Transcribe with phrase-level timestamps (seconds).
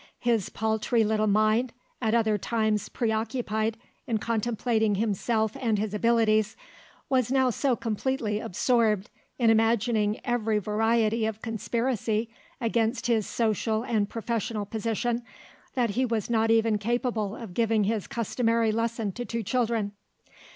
[0.17, 3.77] His paltry little mind, at other times preoccupied
[4.07, 6.57] in contemplating himself and his abilities,
[7.07, 14.09] was now so completely absorbed in imagining every variety of conspiracy against his social and
[14.09, 15.21] professional position,
[15.75, 19.91] that he was not even capable of giving his customary lesson to two children.